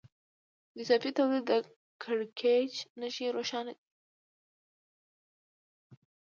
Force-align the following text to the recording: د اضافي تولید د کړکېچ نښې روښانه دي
د 0.75 0.77
اضافي 0.83 1.11
تولید 1.17 1.43
د 1.49 1.51
کړکېچ 2.03 2.73
نښې 2.99 3.27
روښانه 3.35 3.71
دي 3.77 3.85